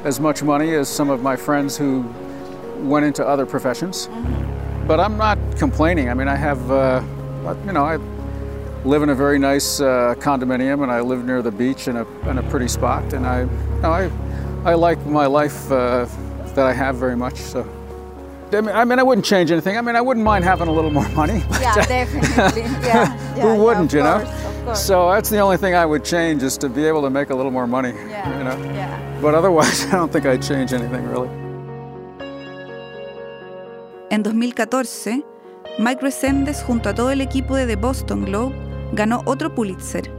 as 0.03 0.19
much 0.19 0.43
money 0.43 0.75
as 0.75 0.87
some 0.87 1.09
of 1.09 1.21
my 1.21 1.35
friends 1.35 1.75
who 1.75 2.05
went 2.83 3.05
into 3.05 3.25
other 3.27 3.45
professions. 3.45 4.07
Mm-hmm. 4.07 4.44
But 4.87 4.99
I'm 4.99 5.17
not 5.17 5.37
complaining. 5.57 6.09
I 6.09 6.13
mean, 6.13 6.27
I 6.27 6.35
have, 6.35 6.71
uh, 6.71 7.01
you 7.65 7.71
know, 7.73 7.83
I 7.85 7.97
live 8.85 9.01
in 9.01 9.09
a 9.09 9.15
very 9.15 9.39
nice 9.39 9.81
uh, 9.81 10.13
condominium 10.19 10.83
and 10.83 10.91
I 10.91 11.01
live 11.01 11.25
near 11.25 11.41
the 11.41 11.51
beach 11.51 11.87
in 11.87 11.97
a, 11.97 12.05
in 12.29 12.37
a 12.37 12.43
pretty 12.43 12.67
spot. 12.67 13.13
And 13.13 13.25
I, 13.25 13.41
you 13.41 13.81
know, 13.81 13.91
I, 13.91 14.11
I 14.63 14.73
like 14.75 15.03
my 15.07 15.25
life 15.25 15.71
uh, 15.71 16.05
that 16.53 16.67
I 16.67 16.73
have 16.73 16.97
very 16.97 17.15
much. 17.15 17.35
So, 17.37 17.67
I 18.53 18.61
mean, 18.61 18.75
I 18.75 18.85
mean, 18.85 18.99
I 18.99 19.03
wouldn't 19.03 19.25
change 19.25 19.49
anything. 19.51 19.75
I 19.75 19.81
mean, 19.81 19.95
I 19.95 20.01
wouldn't 20.01 20.23
mind 20.23 20.43
having 20.43 20.67
a 20.67 20.71
little 20.71 20.91
more 20.91 21.09
money. 21.09 21.43
Yeah, 21.59 21.73
definitely. 21.85 22.61
Yeah, 22.85 23.35
yeah 23.35 23.41
Who 23.41 23.63
wouldn't, 23.63 23.91
yeah, 23.91 23.97
you 24.19 24.23
know? 24.23 24.31
of 24.31 24.65
course. 24.65 24.85
So 24.85 25.09
that's 25.11 25.29
the 25.31 25.39
only 25.39 25.57
thing 25.57 25.73
I 25.73 25.85
would 25.85 26.05
change 26.05 26.43
is 26.43 26.57
to 26.59 26.69
be 26.69 26.85
able 26.85 27.01
to 27.01 27.09
make 27.09 27.31
a 27.31 27.35
little 27.35 27.51
more 27.51 27.65
money. 27.65 27.89
Yeah, 27.89 28.37
You 28.37 28.43
know. 28.43 28.73
yeah. 28.73 29.19
But 29.19 29.33
otherwise, 29.33 29.85
I 29.87 29.91
don't 29.93 30.11
think 30.11 30.27
I'd 30.27 30.43
change 30.43 30.73
anything 30.73 31.07
really. 31.09 31.44
En 34.15 34.23
2014, 34.23 35.25
Mike 35.77 36.01
Resendes 36.01 36.63
junto 36.63 36.87
a 36.87 36.95
todo 36.95 37.11
el 37.11 37.19
equipo 37.19 37.53
de 37.57 37.67
The 37.67 37.75
Boston 37.75 38.23
Globe 38.23 38.55
ganó 38.93 39.21
otro 39.25 39.53
Pulitzer 39.53 40.09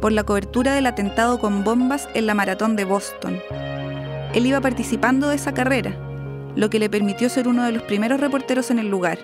por 0.00 0.10
la 0.10 0.24
cobertura 0.24 0.74
del 0.74 0.86
atentado 0.86 1.38
con 1.38 1.62
bombas 1.62 2.08
en 2.14 2.26
la 2.26 2.34
maratón 2.34 2.74
de 2.74 2.84
Boston. 2.84 3.38
Él 4.34 4.44
iba 4.44 4.60
participando 4.60 5.28
de 5.28 5.36
esa 5.36 5.54
carrera, 5.54 5.96
lo 6.56 6.68
que 6.68 6.80
le 6.80 6.90
permitió 6.90 7.28
ser 7.28 7.46
uno 7.46 7.62
de 7.62 7.70
los 7.70 7.84
primeros 7.84 8.18
reporteros 8.18 8.72
en 8.72 8.80
el 8.80 8.88
lugar. 8.88 9.20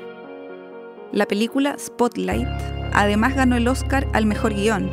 La 1.11 1.27
película 1.27 1.75
Spotlight 1.77 2.47
además 2.93 3.35
ganó 3.35 3.57
el 3.57 3.67
Oscar 3.67 4.07
al 4.13 4.27
mejor 4.27 4.55
guion, 4.55 4.93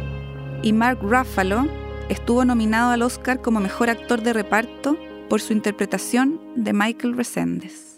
y 0.64 0.74
Mark 0.74 0.98
Ruffalo 1.04 1.68
estuvo 2.10 2.44
nominado 2.44 2.90
al 2.90 3.04
Oscar 3.04 3.40
como 3.44 3.60
mejor 3.60 3.92
actor 3.92 4.24
de 4.24 4.34
reparto 4.34 4.98
por 5.30 5.42
su 5.42 5.54
interpretación 5.54 6.42
de 6.56 6.74
Michael 6.74 7.16
Resendes. 7.16 7.97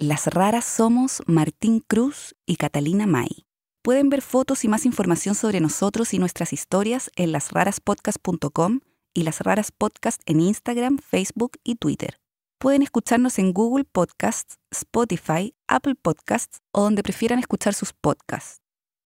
Las 0.00 0.28
raras 0.28 0.64
somos 0.64 1.22
Martín 1.26 1.80
Cruz 1.80 2.36
y 2.46 2.54
Catalina 2.54 3.08
May. 3.08 3.46
Pueden 3.82 4.10
ver 4.10 4.22
fotos 4.22 4.64
y 4.64 4.68
más 4.68 4.86
información 4.86 5.34
sobre 5.34 5.58
nosotros 5.58 6.14
y 6.14 6.20
nuestras 6.20 6.52
historias 6.52 7.10
en 7.16 7.32
lasraraspodcast.com 7.32 8.78
y 9.12 9.24
Las 9.24 9.40
Raras 9.40 9.72
Podcast 9.72 10.22
en 10.26 10.38
Instagram, 10.38 10.98
Facebook 10.98 11.58
y 11.64 11.74
Twitter. 11.74 12.20
Pueden 12.60 12.82
escucharnos 12.82 13.40
en 13.40 13.52
Google 13.52 13.82
Podcasts, 13.82 14.60
Spotify, 14.70 15.52
Apple 15.66 15.96
Podcasts 16.00 16.60
o 16.70 16.82
donde 16.82 17.02
prefieran 17.02 17.40
escuchar 17.40 17.74
sus 17.74 17.92
podcasts. 17.92 18.60